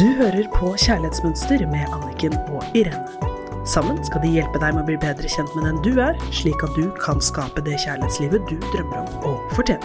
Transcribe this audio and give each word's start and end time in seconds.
Du 0.00 0.06
hører 0.16 0.46
på 0.54 0.70
Kjærlighetsmønster 0.80 1.66
med 1.68 1.84
Anniken 1.92 2.32
og 2.48 2.62
Irene. 2.74 3.66
Sammen 3.68 3.98
skal 4.04 4.22
de 4.22 4.30
hjelpe 4.32 4.56
deg 4.62 4.72
med 4.72 4.80
å 4.80 4.88
bli 4.88 4.94
bedre 4.96 5.28
kjent 5.28 5.50
med 5.52 5.66
den 5.68 5.80
du 5.84 5.98
er, 6.00 6.16
slik 6.32 6.62
at 6.64 6.72
du 6.72 6.86
kan 6.96 7.20
skape 7.20 7.60
det 7.66 7.74
kjærlighetslivet 7.82 8.46
du 8.48 8.54
drømmer 8.72 9.02
om 9.02 9.26
å 9.28 9.32
fortjene. 9.52 9.84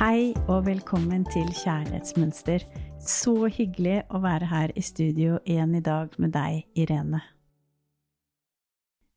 Hei 0.00 0.34
og 0.48 0.66
velkommen 0.66 1.22
til 1.30 1.46
Kjærlighetsmønster. 1.60 2.66
Så 2.98 3.36
hyggelig 3.46 4.02
å 4.10 4.18
være 4.26 4.50
her 4.50 4.74
i 4.74 4.82
studio 4.82 5.38
igjen 5.46 5.78
i 5.78 5.84
dag 5.92 6.10
med 6.18 6.34
deg, 6.34 6.66
Irene. 6.74 7.22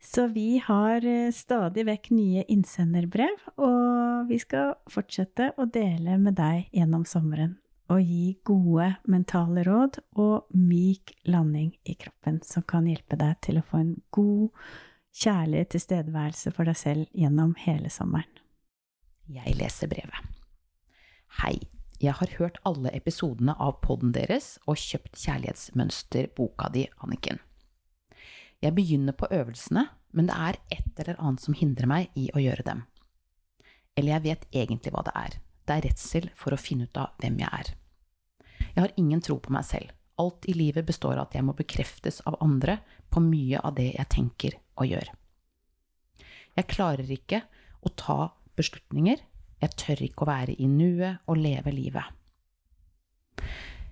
Så 0.07 0.27
vi 0.31 0.57
har 0.63 1.05
eh, 1.05 1.31
stadig 1.35 1.83
vekk 1.87 2.09
nye 2.15 2.43
innsenderbrev, 2.47 3.41
og 3.59 4.29
vi 4.29 4.37
skal 4.39 4.77
fortsette 4.87 5.51
å 5.59 5.65
dele 5.67 6.15
med 6.21 6.37
deg 6.39 6.69
gjennom 6.71 7.03
sommeren 7.05 7.57
og 7.91 8.03
gi 8.03 8.37
gode 8.47 8.87
mentale 9.07 9.63
råd 9.67 9.99
og 10.19 10.47
myk 10.55 11.13
landing 11.27 11.71
i 11.87 11.95
kroppen 11.99 12.41
som 12.43 12.65
kan 12.67 12.87
hjelpe 12.87 13.19
deg 13.19 13.39
til 13.43 13.59
å 13.59 13.65
få 13.67 13.79
en 13.79 13.93
god, 14.15 14.49
kjærlig 15.17 15.63
tilstedeværelse 15.73 16.51
for 16.55 16.67
deg 16.67 16.79
selv 16.79 17.15
gjennom 17.15 17.55
hele 17.63 17.91
sommeren. 17.91 18.43
Jeg 19.27 19.55
leser 19.59 19.91
brevet. 19.91 20.35
Hei, 21.41 21.57
jeg 21.99 22.15
har 22.19 22.35
hørt 22.37 22.59
alle 22.67 22.91
episodene 22.95 23.55
av 23.59 23.79
podden 23.83 24.13
deres 24.15 24.55
og 24.67 24.79
kjøpt 24.79 25.17
Kjærlighetsmønster-boka 25.19 26.71
di, 26.75 26.85
Anniken. 27.03 27.41
Jeg 28.63 28.73
begynner 28.77 29.13
på 29.13 29.27
øvelsene, 29.31 29.87
men 30.15 30.29
det 30.29 30.37
er 30.37 30.59
et 30.73 31.01
eller 31.01 31.19
annet 31.19 31.43
som 31.43 31.57
hindrer 31.57 31.89
meg 31.89 32.13
i 32.15 32.29
å 32.33 32.41
gjøre 32.41 32.65
dem. 32.67 32.85
Eller 33.97 34.15
jeg 34.15 34.25
vet 34.27 34.47
egentlig 34.53 34.93
hva 34.93 35.03
det 35.07 35.13
er. 35.17 35.37
Det 35.67 35.75
er 35.75 35.85
redsel 35.89 36.29
for 36.37 36.53
å 36.53 36.61
finne 36.61 36.87
ut 36.87 36.99
av 37.01 37.15
hvem 37.21 37.39
jeg 37.41 37.51
er. 37.59 37.71
Jeg 38.73 38.83
har 38.83 38.93
ingen 38.97 39.21
tro 39.25 39.39
på 39.41 39.53
meg 39.53 39.65
selv. 39.67 39.93
Alt 40.17 40.47
i 40.49 40.55
livet 40.57 40.85
består 40.85 41.17
av 41.17 41.27
at 41.27 41.37
jeg 41.37 41.45
må 41.45 41.53
bekreftes 41.57 42.21
av 42.29 42.39
andre 42.41 42.79
på 43.13 43.21
mye 43.21 43.61
av 43.61 43.75
det 43.77 43.91
jeg 43.91 44.09
tenker 44.13 44.57
og 44.77 44.89
gjør. 44.89 45.11
Jeg 46.57 46.69
klarer 46.71 47.11
ikke 47.13 47.43
å 47.85 47.91
ta 47.93 48.19
beslutninger. 48.57 49.19
Jeg 49.61 49.77
tør 49.77 50.01
ikke 50.05 50.25
å 50.25 50.29
være 50.29 50.55
i 50.61 50.69
nuet 50.69 51.25
og 51.29 51.41
leve 51.41 51.73
livet. 51.73 52.05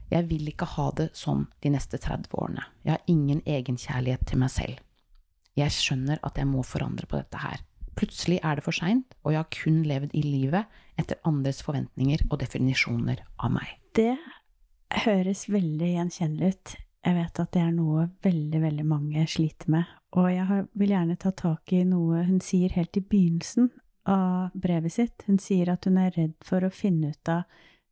Jeg 0.09 0.29
vil 0.29 0.49
ikke 0.51 0.67
ha 0.75 0.89
det 0.97 1.09
sånn 1.17 1.47
de 1.65 1.71
neste 1.73 1.97
30 2.01 2.33
årene. 2.37 2.65
Jeg 2.85 2.93
har 2.93 3.09
ingen 3.09 3.41
egenkjærlighet 3.41 4.25
til 4.29 4.41
meg 4.41 4.53
selv. 4.53 4.84
Jeg 5.55 5.71
skjønner 5.71 6.19
at 6.25 6.37
jeg 6.39 6.49
må 6.49 6.63
forandre 6.67 7.07
på 7.07 7.19
dette 7.19 7.39
her. 7.39 7.61
Plutselig 7.95 8.41
er 8.43 8.57
det 8.57 8.65
for 8.65 8.75
seint, 8.75 9.15
og 9.23 9.31
jeg 9.31 9.39
har 9.39 9.51
kun 9.55 9.83
levd 9.87 10.15
i 10.19 10.23
livet 10.25 10.65
etter 10.99 11.21
andres 11.27 11.61
forventninger 11.63 12.25
og 12.27 12.41
definisjoner 12.41 13.21
av 13.39 13.53
meg. 13.55 13.69
Det 13.95 14.17
høres 15.05 15.45
veldig 15.51 15.93
gjenkjennelig 15.93 16.51
ut. 16.51 16.75
Jeg 17.05 17.17
vet 17.19 17.39
at 17.39 17.53
det 17.53 17.61
er 17.61 17.71
noe 17.71 18.07
veldig, 18.25 18.61
veldig 18.65 18.85
mange 18.89 19.23
sliter 19.29 19.71
med. 19.71 19.87
Og 20.17 20.27
jeg 20.33 20.65
vil 20.73 20.91
gjerne 20.95 21.17
ta 21.21 21.31
tak 21.37 21.71
i 21.75 21.83
noe 21.87 22.25
hun 22.27 22.41
sier 22.43 22.73
helt 22.75 22.97
i 22.97 23.03
begynnelsen 23.03 23.69
av 24.09 24.55
brevet 24.57 24.95
sitt. 24.95 25.23
Hun 25.27 25.39
sier 25.41 25.71
at 25.71 25.87
hun 25.87 25.99
er 26.01 26.15
redd 26.17 26.35
for 26.45 26.65
å 26.65 26.73
finne 26.73 27.13
ut 27.13 27.31
av 27.31 27.45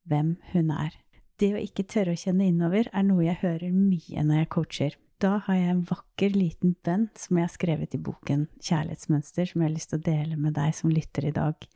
hvem 0.10 0.36
hun 0.52 0.74
er. 0.74 0.98
Det 1.40 1.54
å 1.56 1.62
ikke 1.62 1.88
tørre 1.90 2.14
å 2.14 2.20
kjenne 2.20 2.48
innover 2.50 2.90
er 2.92 3.06
noe 3.08 3.26
jeg 3.26 3.42
hører 3.42 3.72
mye 3.76 4.26
når 4.26 4.44
jeg 4.44 4.52
coacher. 4.56 4.98
Da 5.24 5.38
har 5.46 5.56
jeg 5.56 5.72
en 5.72 5.86
vakker 5.88 6.34
liten 6.36 6.74
bønn 6.84 7.06
som 7.16 7.38
jeg 7.40 7.48
har 7.48 7.54
skrevet 7.54 7.94
i 7.96 8.00
boken 8.04 8.42
Kjærlighetsmønster, 8.60 9.48
som 9.48 9.62
jeg 9.62 9.70
har 9.70 9.76
lyst 9.78 9.94
til 9.94 10.02
å 10.02 10.04
dele 10.04 10.36
med 10.36 10.58
deg 10.58 10.74
som 10.76 10.92
lytter 10.92 11.30
i 11.30 11.36
dag. 11.36 11.68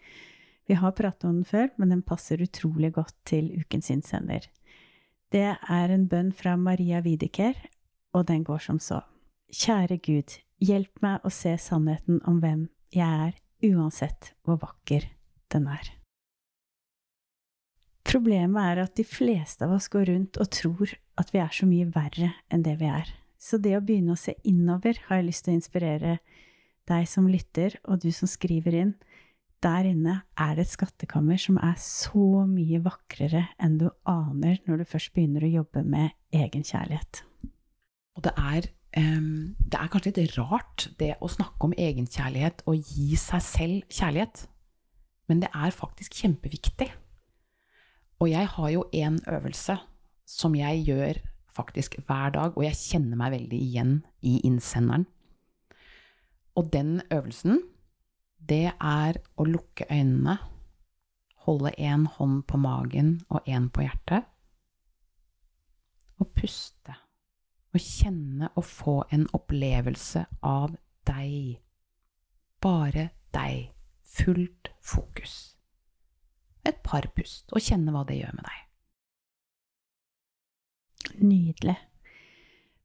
Vi 0.68 0.76
har 0.76 0.96
pratet 0.98 1.30
om 1.30 1.38
den 1.38 1.48
før, 1.48 1.70
men 1.80 1.94
den 1.94 2.02
passer 2.04 2.42
utrolig 2.44 2.90
godt 2.98 3.16
til 3.30 3.54
ukens 3.56 3.88
innsender. 3.94 4.50
Det 5.32 5.54
er 5.56 5.94
en 5.94 6.08
bønn 6.12 6.34
fra 6.36 6.58
Maria 6.60 7.00
Wideker, 7.06 7.56
og 8.12 8.26
den 8.28 8.44
går 8.48 8.66
som 8.66 8.82
så. 8.84 9.00
Kjære 9.48 9.96
Gud, 10.04 10.36
hjelp 10.60 11.00
meg 11.06 11.24
å 11.24 11.32
se 11.32 11.54
sannheten 11.62 12.20
om 12.28 12.42
hvem 12.44 12.66
jeg 12.92 13.30
er, 13.30 13.38
uansett 13.64 14.34
hvor 14.44 14.60
vakker 14.60 15.08
den 15.56 15.70
er. 15.72 15.94
Problemet 18.08 18.74
er 18.74 18.84
at 18.84 19.00
de 19.00 19.08
fleste 19.08 19.64
av 19.64 19.78
oss 19.78 19.88
går 19.92 20.12
rundt 20.12 20.42
og 20.44 20.52
tror 20.52 20.92
at 21.20 21.32
vi 21.32 21.40
er 21.44 21.56
så 21.56 21.68
mye 21.70 21.88
verre 21.96 22.34
enn 22.52 22.68
det 22.68 22.76
vi 22.84 22.92
er. 22.92 23.16
Så 23.38 23.60
det 23.62 23.76
å 23.78 23.84
begynne 23.86 24.16
å 24.16 24.20
se 24.20 24.36
innover 24.48 24.98
har 25.08 25.20
jeg 25.20 25.30
lyst 25.30 25.46
til 25.46 25.54
å 25.54 25.60
inspirere 25.60 26.18
deg 26.90 27.08
som 27.10 27.28
lytter, 27.30 27.76
og 27.86 28.02
du 28.02 28.10
som 28.16 28.30
skriver 28.30 28.78
inn. 28.82 28.96
Der 29.64 29.88
inne 29.90 30.20
er 30.38 30.58
det 30.58 30.68
et 30.68 30.74
skattekammer 30.76 31.40
som 31.42 31.58
er 31.58 31.78
så 31.82 32.44
mye 32.46 32.80
vakrere 32.86 33.48
enn 33.62 33.80
du 33.82 33.88
aner 34.10 34.60
når 34.68 34.84
du 34.84 34.90
først 34.92 35.14
begynner 35.16 35.46
å 35.46 35.54
jobbe 35.56 35.82
med 35.86 36.14
egenkjærlighet. 36.36 37.24
Og 38.18 38.26
det 38.26 38.34
er, 38.38 38.68
um, 38.98 39.56
det 39.58 39.80
er 39.80 39.90
kanskje 39.94 40.14
litt 40.14 40.38
rart, 40.38 40.88
det 41.02 41.16
å 41.22 41.30
snakke 41.30 41.70
om 41.70 41.74
egenkjærlighet 41.78 42.64
og 42.70 42.86
gi 42.86 43.18
seg 43.18 43.44
selv 43.46 43.98
kjærlighet. 43.98 44.46
Men 45.28 45.42
det 45.44 45.50
er 45.54 45.76
faktisk 45.76 46.22
kjempeviktig. 46.22 46.92
Og 48.22 48.30
jeg 48.32 48.50
har 48.50 48.70
jo 48.74 48.86
en 48.98 49.20
øvelse 49.30 49.78
som 50.28 50.56
jeg 50.58 50.86
gjør 50.88 51.20
faktisk 51.58 51.98
hver 52.06 52.34
dag, 52.36 52.54
og 52.58 52.66
jeg 52.66 52.78
kjenner 52.80 53.20
meg 53.20 53.34
veldig 53.34 53.60
igjen 53.66 53.96
i 54.22 54.38
innsenderen. 54.48 55.08
Og 56.58 56.70
den 56.74 57.02
øvelsen, 57.14 57.60
det 58.38 58.72
er 58.74 59.20
å 59.38 59.46
lukke 59.48 59.88
øynene, 59.90 60.38
holde 61.48 61.74
én 61.80 62.08
hånd 62.18 62.44
på 62.50 62.60
magen 62.60 63.12
og 63.30 63.46
én 63.48 63.70
på 63.74 63.86
hjertet, 63.86 64.26
og 66.18 66.32
puste. 66.38 66.96
Og 67.76 67.84
kjenne 67.84 68.50
og 68.56 68.66
få 68.66 68.96
en 69.14 69.28
opplevelse 69.38 70.24
av 70.42 70.74
deg. 71.06 71.60
Bare 72.64 73.10
deg. 73.36 73.74
Fullt 74.18 74.72
fokus 74.82 75.58
et 76.68 76.80
par 76.84 77.08
pust, 77.16 77.48
og 77.54 77.64
kjenne 77.64 77.94
hva 77.96 78.04
det 78.08 78.20
gjør 78.22 78.36
med 78.38 78.48
deg. 78.48 78.64
Nydelig. 81.16 81.78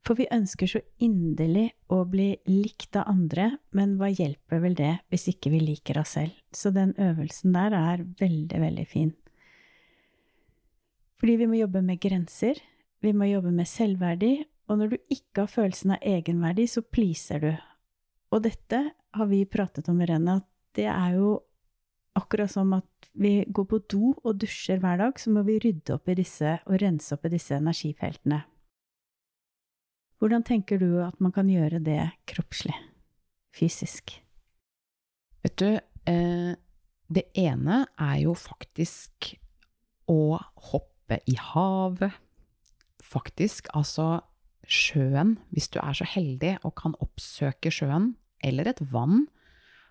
For 0.02 0.18
vi 0.18 0.26
ønsker 0.34 0.66
så 0.66 0.80
inderlig 1.02 1.68
å 1.92 2.00
bli 2.10 2.32
likt 2.48 2.96
av 2.98 3.10
andre, 3.12 3.52
men 3.70 3.94
hva 4.00 4.08
hjelper 4.10 4.62
vel 4.64 4.74
det 4.78 4.96
hvis 5.12 5.28
ikke 5.30 5.52
vi 5.54 5.60
liker 5.62 6.00
oss 6.00 6.16
selv? 6.16 6.34
Så 6.50 6.72
den 6.74 6.94
øvelsen 6.98 7.54
der 7.54 7.76
er 7.78 8.02
veldig, 8.18 8.62
veldig 8.64 8.86
fin. 8.90 9.12
Fordi 11.22 11.36
vi 11.38 11.46
må 11.46 11.60
jobbe 11.60 11.84
med 11.86 12.00
grenser, 12.02 12.58
vi 13.02 13.12
må 13.14 13.28
jobbe 13.30 13.52
med 13.54 13.70
selvverdi, 13.70 14.32
og 14.66 14.80
når 14.80 14.90
du 14.90 15.14
ikke 15.14 15.44
har 15.44 15.52
følelsen 15.52 15.94
av 15.94 16.02
egenverdi, 16.06 16.66
så 16.66 16.82
pleaser 16.82 17.42
du. 17.42 17.52
Og 18.34 18.42
dette 18.42 18.80
har 18.90 19.28
vi 19.30 19.44
pratet 19.46 19.86
om, 19.92 20.00
Irene, 20.02 20.40
at 20.40 20.48
det 20.74 20.88
er 20.90 21.14
jo 21.18 21.36
akkurat 22.18 22.50
som 22.52 22.72
at 22.76 23.08
vi 23.12 23.42
går 23.48 23.66
på 23.68 23.80
do 23.92 24.12
og 24.22 24.40
dusjer 24.40 24.80
hver 24.80 25.00
dag, 25.00 25.20
så 25.20 25.32
må 25.32 25.44
vi 25.46 25.58
rydde 25.62 25.96
opp 25.96 26.08
i 26.08 26.16
disse 26.18 26.56
og 26.66 26.80
rense 26.82 27.12
opp 27.14 27.26
i 27.28 27.34
disse 27.34 27.56
energifeltene. 27.58 28.42
Hvordan 30.22 30.44
tenker 30.46 30.78
du 30.78 31.00
at 31.02 31.18
man 31.20 31.34
kan 31.34 31.48
gjøre 31.50 31.80
det 31.82 32.00
kroppslig, 32.30 32.76
fysisk? 33.56 34.14
Vet 35.42 35.56
du, 35.58 35.80
eh, 36.06 36.52
det 37.10 37.24
ene 37.34 37.82
er 37.98 38.18
jo 38.22 38.34
faktisk 38.38 39.32
å 40.08 40.38
hoppe 40.70 41.18
i 41.26 41.34
havet. 41.36 42.14
Faktisk, 43.02 43.66
altså 43.74 44.22
sjøen, 44.62 45.36
hvis 45.50 45.68
du 45.74 45.80
er 45.82 45.96
så 45.98 46.06
heldig 46.06 46.54
og 46.62 46.76
kan 46.78 46.94
oppsøke 47.02 47.72
sjøen, 47.74 48.14
eller 48.42 48.70
et 48.70 48.80
vann, 48.92 49.26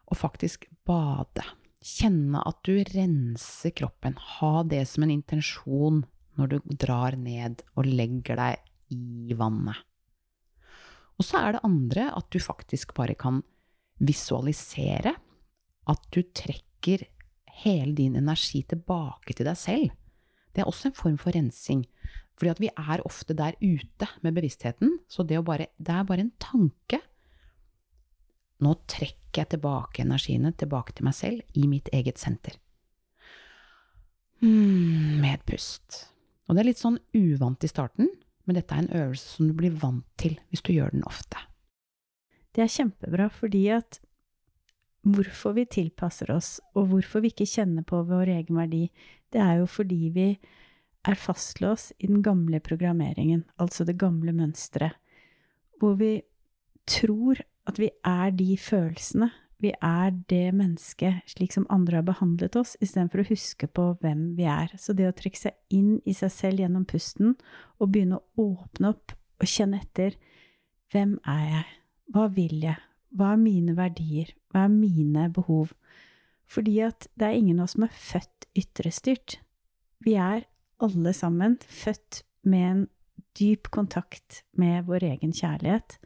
og 0.08 0.18
faktisk 0.20 0.66
bade. 0.88 1.44
Kjenne 1.82 2.42
at 2.46 2.60
du 2.68 2.76
renser 2.94 3.74
kroppen. 3.74 4.18
Ha 4.38 4.62
det 4.70 4.84
som 4.90 5.06
en 5.06 5.14
intensjon 5.14 6.04
når 6.38 6.52
du 6.52 6.76
drar 6.80 7.18
ned 7.20 7.64
og 7.76 7.90
legger 7.90 8.38
deg 8.40 8.94
i 8.94 9.38
vannet. 9.38 9.80
Og 11.20 11.26
så 11.26 11.42
er 11.42 11.56
det 11.56 11.66
andre 11.68 12.08
at 12.18 12.30
du 12.34 12.40
faktisk 12.42 12.96
bare 12.98 13.16
kan 13.18 13.42
visualisere 14.02 15.14
at 15.92 16.08
du 16.14 16.22
trekker 16.34 17.04
hele 17.62 17.94
din 17.98 18.16
energi 18.18 18.64
tilbake 18.70 19.36
til 19.36 19.46
deg 19.46 19.60
selv. 19.60 19.92
Det 20.52 20.64
er 20.64 20.70
også 20.70 20.90
en 20.90 20.98
form 20.98 21.18
for 21.22 21.36
rensing. 21.36 21.84
Fordi 22.38 22.52
at 22.52 22.62
vi 22.64 22.72
er 22.72 23.04
ofte 23.06 23.36
der 23.38 23.58
ute 23.62 24.08
med 24.26 24.34
bevisstheten, 24.34 24.98
så 25.10 25.24
det, 25.28 25.44
bare, 25.46 25.70
det 25.78 25.94
er 25.94 26.08
bare 26.08 26.26
en 26.26 26.34
tanke 26.42 27.02
nå 28.62 28.76
trekker 28.90 29.44
jeg 29.44 29.54
tilbake 29.56 30.04
energiene 30.04 30.52
tilbake 30.58 30.96
til 30.98 31.08
meg 31.08 31.16
selv 31.18 31.58
i 31.58 31.68
mitt 31.70 31.90
eget 31.96 32.22
senter. 32.22 32.58
Mm, 34.42 35.22
med 35.22 35.44
pust. 35.46 36.08
Og 36.48 36.56
det 36.56 36.64
er 36.64 36.70
litt 36.72 36.82
sånn 36.82 37.00
uvant 37.16 37.64
i 37.64 37.70
starten, 37.70 38.10
men 38.46 38.58
dette 38.58 38.76
er 38.76 38.84
en 38.84 39.04
øvelse 39.04 39.38
som 39.38 39.50
du 39.50 39.56
blir 39.58 39.76
vant 39.82 40.06
til 40.20 40.38
hvis 40.50 40.64
du 40.66 40.74
gjør 40.74 40.96
den 40.96 41.06
ofte. 41.08 41.40
Det 42.52 42.66
er 42.66 42.74
kjempebra, 42.74 43.30
fordi 43.32 43.68
at 43.72 44.02
hvorfor 45.08 45.56
vi 45.58 45.66
tilpasser 45.70 46.32
oss, 46.34 46.60
og 46.76 46.90
hvorfor 46.92 47.24
vi 47.24 47.32
ikke 47.32 47.50
kjenner 47.50 47.86
på 47.88 48.02
vår 48.10 48.34
egen 48.36 48.58
verdi, 48.60 48.90
det 49.32 49.42
er 49.42 49.62
jo 49.62 49.70
fordi 49.70 50.02
vi 50.14 50.28
er 51.08 51.18
fastlåst 51.18 51.96
i 52.00 52.10
den 52.10 52.22
gamle 52.26 52.60
programmeringen, 52.62 53.46
altså 53.58 53.86
det 53.88 53.98
gamle 54.02 54.34
mønsteret, 54.36 54.98
hvor 55.80 55.96
vi 55.98 56.20
tror 56.90 57.42
at 57.70 57.80
vi 57.80 57.92
er 58.08 58.34
de 58.36 58.56
følelsene, 58.58 59.30
vi 59.62 59.70
er 59.78 60.10
det 60.30 60.56
mennesket 60.58 61.22
slik 61.30 61.54
som 61.54 61.68
andre 61.70 62.00
har 62.00 62.06
behandlet 62.08 62.56
oss, 62.58 62.74
istedenfor 62.82 63.22
å 63.22 63.28
huske 63.30 63.68
på 63.70 63.92
hvem 64.02 64.32
vi 64.38 64.48
er. 64.50 64.72
Så 64.82 64.96
det 64.98 65.06
å 65.06 65.14
trekke 65.14 65.38
seg 65.38 65.78
inn 65.78 66.00
i 66.02 66.16
seg 66.18 66.34
selv 66.34 66.64
gjennom 66.64 66.88
pusten 66.90 67.36
og 67.78 67.92
begynne 67.94 68.18
å 68.18 68.48
åpne 68.48 68.96
opp 68.96 69.14
og 69.14 69.50
kjenne 69.50 69.82
etter 69.84 70.18
hvem 70.92 71.20
er 71.30 71.44
jeg, 71.46 71.68
hva 72.12 72.26
vil 72.34 72.58
jeg, 72.66 72.80
hva 73.14 73.36
er 73.36 73.44
mine 73.44 73.76
verdier, 73.78 74.34
hva 74.50 74.66
er 74.66 74.74
mine 74.74 75.28
behov? 75.36 75.76
Fordi 76.52 76.80
at 76.88 77.06
det 77.14 77.30
er 77.30 77.38
ingen 77.38 77.62
av 77.62 77.70
oss 77.70 77.78
som 77.78 77.86
er 77.86 77.94
født 77.96 78.50
ytrestyrt. 78.58 79.38
Vi 80.02 80.18
er 80.18 80.48
alle 80.82 81.14
sammen 81.14 81.60
født 81.70 82.24
med 82.50 82.66
en 82.72 82.86
dyp 83.38 83.70
kontakt 83.72 84.42
med 84.58 84.90
vår 84.90 85.06
egen 85.14 85.32
kjærlighet 85.38 86.02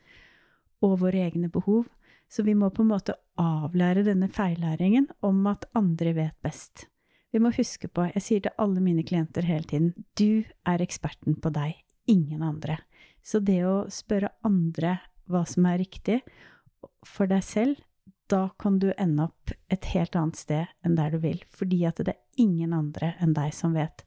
og 0.85 0.99
våre 1.03 1.25
egne 1.27 1.49
behov. 1.51 1.87
Så 2.29 2.43
vi 2.45 2.55
må 2.57 2.71
på 2.73 2.83
en 2.85 2.91
måte 2.93 3.17
avlære 3.41 4.05
denne 4.07 4.29
feillæringen 4.33 5.09
om 5.25 5.45
at 5.49 5.67
andre 5.77 6.15
vet 6.17 6.37
best. 6.45 6.87
Vi 7.35 7.41
må 7.43 7.51
huske 7.51 7.89
på, 7.91 8.07
jeg 8.15 8.23
sier 8.23 8.43
til 8.45 8.55
alle 8.63 8.81
mine 8.81 9.03
klienter 9.03 9.43
hele 9.43 9.67
tiden, 9.67 9.91
du 10.15 10.45
er 10.65 10.81
eksperten 10.81 11.35
på 11.43 11.51
deg, 11.51 11.75
ingen 12.07 12.45
andre. 12.45 12.77
Så 13.25 13.41
det 13.43 13.59
å 13.67 13.89
spørre 13.91 14.31
andre 14.47 14.99
hva 15.27 15.41
som 15.49 15.67
er 15.67 15.81
riktig 15.81 16.21
for 17.05 17.27
deg 17.27 17.43
selv, 17.43 17.81
da 18.31 18.47
kan 18.61 18.79
du 18.81 18.87
ende 18.97 19.27
opp 19.27 19.51
et 19.69 19.85
helt 19.91 20.15
annet 20.17 20.39
sted 20.39 20.71
enn 20.85 20.95
der 20.97 21.13
du 21.13 21.19
vil, 21.21 21.43
fordi 21.53 21.83
at 21.89 21.99
det 22.01 22.15
er 22.15 22.41
ingen 22.41 22.73
andre 22.73 23.13
enn 23.21 23.35
deg 23.37 23.53
som 23.53 23.75
vet. 23.75 24.05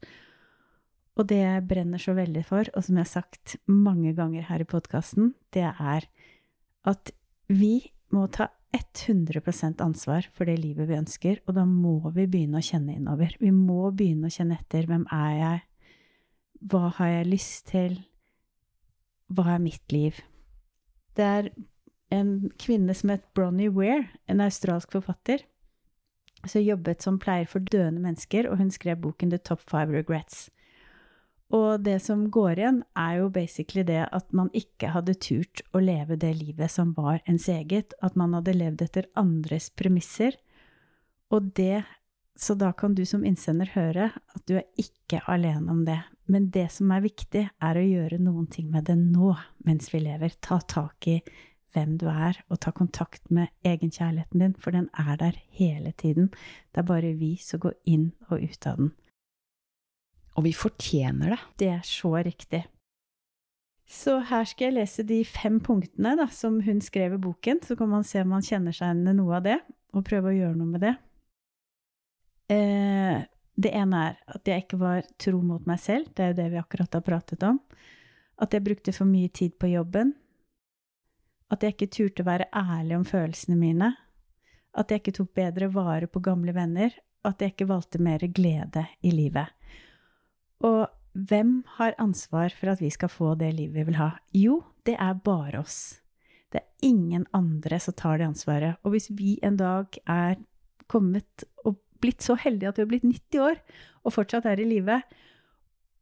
Og 1.19 1.27
det 1.29 1.39
jeg 1.39 1.67
brenner 1.67 2.01
så 2.01 2.15
veldig 2.15 2.43
for, 2.47 2.67
og 2.73 2.85
som 2.85 2.97
jeg 2.97 3.05
har 3.05 3.13
sagt 3.13 3.55
mange 3.67 4.13
ganger 4.17 4.47
her 4.49 4.63
i 4.63 4.67
podkasten, 4.67 5.33
det 5.55 5.67
er 5.69 6.07
at 6.87 7.11
vi 7.49 7.91
må 8.13 8.27
ta 8.31 8.49
100% 8.75 9.81
ansvar 9.81 10.27
for 10.33 10.45
det 10.45 10.59
livet 10.61 10.89
vi 10.89 10.97
ønsker, 10.99 11.39
og 11.47 11.55
da 11.57 11.65
må 11.65 11.97
vi 12.13 12.27
begynne 12.29 12.61
å 12.61 12.65
kjenne 12.65 12.95
innover. 12.95 13.33
Vi 13.41 13.51
må 13.53 13.89
begynne 13.95 14.29
å 14.29 14.33
kjenne 14.33 14.59
etter. 14.59 14.85
Hvem 14.89 15.07
er 15.13 15.33
jeg? 15.39 15.63
Hva 16.69 16.89
har 16.99 17.13
jeg 17.13 17.31
lyst 17.31 17.69
til? 17.71 17.97
Hva 19.33 19.55
er 19.55 19.63
mitt 19.63 19.93
liv? 19.93 20.19
Det 21.17 21.25
er 21.25 21.49
en 22.13 22.51
kvinne 22.61 22.93
som 22.97 23.13
het 23.13 23.25
Bronnie 23.37 23.73
Ware, 23.73 24.07
en 24.29 24.41
australsk 24.45 24.93
forfatter, 24.93 25.43
som 26.45 26.63
jobbet 26.63 27.03
som 27.03 27.19
pleier 27.21 27.49
for 27.49 27.65
døende 27.65 28.01
mennesker, 28.01 28.47
og 28.49 28.61
hun 28.61 28.71
skrev 28.73 29.01
boken 29.03 29.33
The 29.33 29.41
Top 29.41 29.61
Five 29.65 29.93
Regrets. 29.93 30.47
Og 31.49 31.81
det 31.81 31.97
som 32.05 32.27
går 32.29 32.59
igjen, 32.59 32.83
er 32.93 33.15
jo 33.19 33.29
basically 33.33 33.83
det 33.85 34.03
at 34.13 34.27
man 34.35 34.51
ikke 34.53 34.91
hadde 34.93 35.17
turt 35.17 35.63
å 35.73 35.81
leve 35.81 36.17
det 36.21 36.35
livet 36.37 36.69
som 36.69 36.91
var 36.97 37.23
ens 37.25 37.47
eget, 37.49 37.95
at 38.05 38.17
man 38.19 38.35
hadde 38.37 38.53
levd 38.53 38.83
etter 38.85 39.09
andres 39.17 39.71
premisser. 39.73 40.37
Og 41.33 41.53
det 41.57 41.85
Så 42.39 42.53
da 42.55 42.69
kan 42.71 42.93
du 42.95 43.01
som 43.03 43.25
innsender 43.27 43.67
høre 43.73 44.13
at 44.15 44.43
du 44.47 44.53
er 44.55 44.63
ikke 44.79 45.19
alene 45.27 45.73
om 45.73 45.81
det. 45.83 45.97
Men 46.23 46.45
det 46.55 46.69
som 46.71 46.87
er 46.95 47.01
viktig, 47.03 47.41
er 47.51 47.75
å 47.75 47.83
gjøre 47.83 48.19
noen 48.23 48.45
ting 48.47 48.69
med 48.71 48.85
det 48.87 48.95
nå, 48.95 49.33
mens 49.67 49.89
vi 49.91 49.99
lever. 49.99 50.31
Ta 50.39 50.61
tak 50.63 51.07
i 51.11 51.17
hvem 51.73 51.97
du 51.99 52.07
er, 52.07 52.39
og 52.47 52.61
ta 52.63 52.71
kontakt 52.71 53.27
med 53.27 53.51
egenkjærligheten 53.67 54.39
din, 54.39 54.55
for 54.55 54.71
den 54.71 54.87
er 54.95 55.17
der 55.19 55.35
hele 55.59 55.91
tiden. 55.91 56.31
Det 56.71 56.79
er 56.79 56.87
bare 56.87 57.11
vi 57.19 57.35
som 57.43 57.59
går 57.59 57.75
inn 57.83 58.13
og 58.29 58.39
ut 58.39 58.69
av 58.71 58.79
den. 58.85 58.93
Og 60.39 60.45
vi 60.45 60.53
fortjener 60.55 61.35
det. 61.35 61.39
Det 61.59 61.71
er 61.73 61.81
så 61.83 62.13
riktig. 62.15 62.63
Så 63.89 64.19
her 64.29 64.45
skal 64.47 64.69
jeg 64.69 64.77
lese 64.77 65.03
de 65.03 65.17
fem 65.25 65.57
punktene 65.65 66.13
da, 66.15 66.29
som 66.31 66.59
hun 66.63 66.79
skrev 66.85 67.17
i 67.17 67.21
boken, 67.21 67.59
så 67.65 67.75
kan 67.75 67.89
man 67.91 68.05
se 68.07 68.21
om 68.21 68.31
man 68.35 68.45
kjenner 68.45 68.75
seg 68.75 68.93
igjen 68.93 69.11
i 69.11 69.17
noe 69.17 69.39
av 69.39 69.47
det, 69.47 69.57
og 69.97 70.05
prøve 70.05 70.29
å 70.29 70.37
gjøre 70.37 70.55
noe 70.59 70.75
med 70.75 70.83
det. 70.85 70.93
Eh, 72.53 73.17
det 73.59 73.73
ene 73.75 74.03
er 74.11 74.19
at 74.29 74.47
jeg 74.47 74.63
ikke 74.63 74.79
var 74.79 75.09
tro 75.19 75.41
mot 75.43 75.65
meg 75.67 75.81
selv, 75.81 76.13
det 76.13 76.23
er 76.23 76.31
jo 76.31 76.37
det 76.37 76.47
vi 76.53 76.61
akkurat 76.61 76.99
har 76.99 77.05
pratet 77.05 77.43
om. 77.49 77.59
At 78.39 78.55
jeg 78.55 78.63
brukte 78.63 78.93
for 78.95 79.09
mye 79.09 79.33
tid 79.35 79.57
på 79.59 79.73
jobben. 79.73 80.13
At 81.49 81.65
jeg 81.65 81.75
ikke 81.75 81.91
turte 81.91 82.23
å 82.23 82.29
være 82.29 82.47
ærlig 82.55 82.95
om 83.01 83.05
følelsene 83.09 83.57
mine. 83.59 83.89
At 84.77 84.93
jeg 84.93 85.01
ikke 85.01 85.17
tok 85.17 85.33
bedre 85.35 85.67
vare 85.73 86.07
på 86.07 86.21
gamle 86.23 86.53
venner. 86.55 86.93
At 87.25 87.41
jeg 87.41 87.51
ikke 87.51 87.71
valgte 87.73 87.99
mer 87.99 88.23
glede 88.31 88.85
i 89.03 89.11
livet. 89.11 89.49
Og 90.65 90.87
hvem 91.29 91.63
har 91.77 91.97
ansvar 92.01 92.53
for 92.55 92.71
at 92.73 92.81
vi 92.83 92.91
skal 92.93 93.11
få 93.11 93.33
det 93.39 93.53
livet 93.57 93.79
vi 93.79 93.87
vil 93.89 93.99
ha? 93.99 94.11
Jo, 94.35 94.61
det 94.87 94.97
er 94.99 95.19
bare 95.23 95.63
oss. 95.63 95.99
Det 96.49 96.61
er 96.61 96.87
ingen 96.87 97.25
andre 97.35 97.79
som 97.81 97.95
tar 97.97 98.19
det 98.19 98.29
ansvaret. 98.29 98.79
Og 98.83 98.95
hvis 98.95 99.09
vi 99.13 99.37
en 99.45 99.59
dag 99.59 99.99
er 100.09 100.39
kommet 100.89 101.45
og 101.65 101.77
blitt 102.01 102.23
så 102.25 102.37
heldige 102.39 102.71
at 102.71 102.79
vi 102.79 102.85
har 102.85 102.91
blitt 102.93 103.07
90 103.07 103.43
år 103.43 103.59
og 104.05 104.15
fortsatt 104.15 104.47
er 104.49 104.61
i 104.61 104.67
live, 104.67 105.01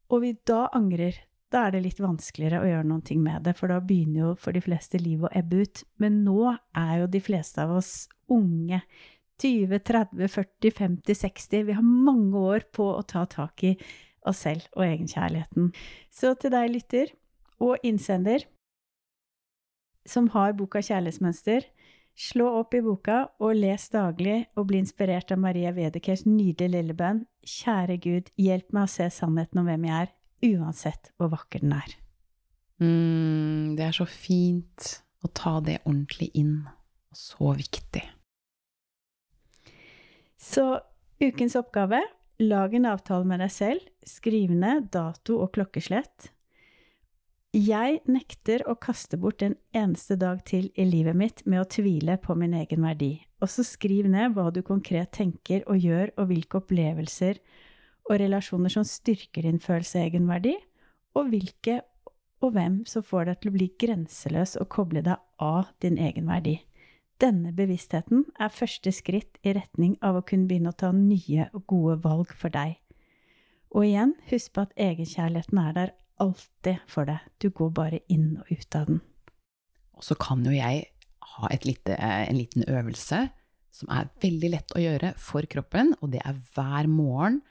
og 0.08 0.24
vi 0.24 0.36
da 0.48 0.68
angrer, 0.78 1.18
da 1.52 1.66
er 1.68 1.76
det 1.76 1.84
litt 1.84 2.00
vanskeligere 2.04 2.62
å 2.62 2.70
gjøre 2.70 2.88
noe 2.88 3.20
med 3.24 3.44
det, 3.48 3.54
for 3.58 3.72
da 3.72 3.82
begynner 3.84 4.22
jo 4.22 4.32
for 4.40 4.56
de 4.56 4.64
fleste 4.64 5.00
livet 5.02 5.30
å 5.30 5.36
ebbe 5.40 5.64
ut. 5.64 5.84
Men 6.00 6.24
nå 6.24 6.42
er 6.76 6.94
jo 7.02 7.12
de 7.12 7.22
fleste 7.24 7.64
av 7.64 7.76
oss 7.80 7.92
unge. 8.32 8.82
20, 9.42 9.80
30, 9.86 10.28
40, 10.34 10.72
50, 10.80 11.20
60. 11.22 11.66
Vi 11.68 11.76
har 11.78 11.86
mange 11.86 12.40
år 12.40 12.66
på 12.74 12.88
å 12.96 13.04
ta 13.06 13.26
tak 13.30 13.64
i 13.68 13.76
oss 14.30 14.44
selv 14.46 14.68
og 14.76 14.86
egenkjærligheten. 14.88 15.72
Så 16.14 16.34
til 16.40 16.54
deg, 16.54 16.72
lytter 16.74 17.14
og 17.64 17.82
innsender, 17.86 18.46
som 20.08 20.30
har 20.36 20.56
boka 20.56 20.82
Kjærlighetsmønster, 20.84 21.66
slå 22.18 22.48
opp 22.62 22.74
i 22.78 22.82
boka 22.82 23.26
og 23.44 23.58
les 23.58 23.90
daglig 23.94 24.38
og 24.58 24.70
bli 24.70 24.82
inspirert 24.82 25.32
av 25.34 25.42
Maria 25.44 25.74
Wedekers 25.76 26.26
nydelige 26.26 26.74
lille 26.78 26.96
bønn 26.98 27.26
Kjære 27.48 27.98
Gud, 28.04 28.32
hjelp 28.40 28.74
meg 28.76 28.88
å 28.88 28.92
se 28.92 29.10
sannheten 29.14 29.62
om 29.62 29.68
hvem 29.70 29.88
jeg 29.88 30.08
er, 30.08 30.14
uansett 30.48 31.12
hvor 31.18 31.32
vakker 31.34 31.64
den 31.64 31.76
er. 31.78 31.98
Mm, 32.84 33.76
det 33.78 33.88
er 33.88 33.96
så 33.96 34.06
fint 34.10 34.90
å 35.26 35.32
ta 35.34 35.58
det 35.66 35.80
ordentlig 35.86 36.30
inn. 36.38 36.60
Så 37.16 37.54
viktig. 37.58 38.04
Så 40.38 40.66
ukens 41.24 41.56
oppgave 41.58 42.04
Lag 42.40 42.74
en 42.78 42.86
avtale 42.86 43.26
med 43.26 43.42
deg 43.42 43.50
selv. 43.50 43.86
Skriv 44.06 44.52
ned 44.54 44.92
dato 44.94 45.40
og 45.42 45.56
klokkeslett. 45.56 46.30
Jeg 47.58 48.04
nekter 48.06 48.62
å 48.70 48.76
kaste 48.78 49.18
bort 49.18 49.42
en 49.42 49.56
eneste 49.74 50.20
dag 50.22 50.44
til 50.46 50.68
i 50.78 50.86
livet 50.86 51.18
mitt 51.18 51.42
med 51.50 51.64
å 51.64 51.70
tvile 51.72 52.20
på 52.22 52.36
min 52.38 52.54
egen 52.60 52.86
verdi. 52.86 53.16
Og 53.42 53.50
så 53.50 53.66
skriv 53.66 54.06
ned 54.14 54.36
hva 54.36 54.52
du 54.54 54.62
konkret 54.62 55.16
tenker 55.18 55.66
og 55.66 55.82
gjør, 55.82 56.14
og 56.20 56.30
hvilke 56.30 56.62
opplevelser 56.62 57.42
og 58.06 58.20
relasjoner 58.22 58.70
som 58.70 58.86
styrker 58.86 59.48
din 59.48 59.58
følelse 59.64 59.98
av 59.98 60.06
egenverdi, 60.12 60.54
og 61.18 61.34
hvilke 61.34 61.82
og 62.46 62.54
hvem 62.54 62.84
som 62.86 63.02
får 63.02 63.32
deg 63.32 63.42
til 63.42 63.50
å 63.50 63.58
bli 63.58 63.72
grenseløs 63.82 64.60
og 64.62 64.70
koble 64.78 65.02
deg 65.02 65.18
av 65.42 65.74
din 65.82 65.98
egen 65.98 66.30
verdi. 66.30 66.60
Denne 67.18 67.50
bevisstheten 67.56 68.28
er 68.38 68.54
første 68.54 68.92
skritt 68.94 69.40
i 69.42 69.56
retning 69.58 69.96
av 70.06 70.20
å 70.20 70.26
kunne 70.26 70.46
begynne 70.50 70.70
å 70.70 70.78
ta 70.78 70.92
nye 70.94 71.48
og 71.50 71.64
gode 71.72 71.96
valg 72.04 72.34
for 72.38 72.54
deg. 72.54 72.76
Og 73.74 73.88
igjen, 73.88 74.14
husk 74.30 74.54
på 74.54 74.68
at 74.68 74.76
egenkjærligheten 74.78 75.62
er 75.62 75.74
der 75.76 75.94
alltid 76.22 76.84
for 76.90 77.10
deg. 77.10 77.24
Du 77.42 77.50
går 77.50 77.74
bare 77.74 78.04
inn 78.14 78.38
og 78.42 78.52
ut 78.54 78.78
av 78.78 78.92
den. 78.92 79.02
Og 79.98 80.06
så 80.06 80.18
kan 80.22 80.46
jo 80.46 80.54
jeg 80.54 80.86
ha 81.34 81.50
lite, 81.66 81.98
en 81.98 82.38
liten 82.38 82.68
øvelse 82.70 83.24
som 83.74 83.92
er 83.94 84.10
veldig 84.22 84.54
lett 84.54 84.74
å 84.78 84.82
gjøre 84.82 85.14
for 85.22 85.46
kroppen, 85.50 85.94
og 86.02 86.14
det 86.14 86.22
er 86.26 86.38
hver 86.54 86.90
morgen 86.90 87.42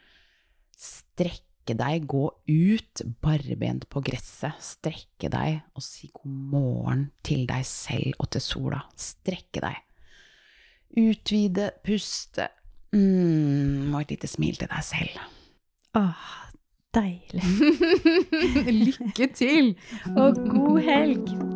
strekk 0.78 1.45
strekke 1.66 1.82
deg, 1.82 2.06
gå 2.06 2.30
ut 2.46 3.02
barbent 3.20 3.88
på 3.90 4.00
gresset, 4.00 4.54
strekke 4.62 5.28
deg 5.28 5.64
og 5.74 5.82
si 5.82 6.10
god 6.14 6.36
morgen 6.52 7.10
til 7.24 7.46
deg 7.46 7.64
selv 7.66 8.14
og 8.20 8.30
til 8.30 8.40
sola. 8.40 8.84
Strekke 8.94 9.60
deg. 9.60 9.82
Utvide, 10.96 11.72
puste, 11.82 12.48
mm, 12.94 13.92
og 13.92 14.00
et 14.00 14.14
lite 14.14 14.30
smil 14.30 14.56
til 14.56 14.70
deg 14.70 14.84
selv. 14.86 15.18
Åh, 15.96 16.30
deilig. 16.94 17.42
Lykke 18.86 19.32
til! 19.34 19.76
og 20.16 20.36
god 20.46 20.80
helg! 20.86 21.55